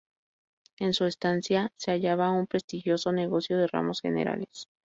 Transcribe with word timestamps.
En 0.79 0.95
su 0.95 1.05
estancia 1.05 1.71
se 1.77 1.91
hallaba 1.91 2.31
un 2.31 2.47
prestigioso 2.47 3.11
negocio 3.11 3.59
de 3.59 3.67
ramos 3.67 4.01
generales. 4.01 4.67